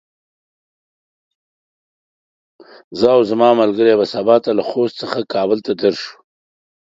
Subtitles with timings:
[2.99, 6.13] زه او زما ملګري به سبا ته له خوست څخه کابل ته درشو.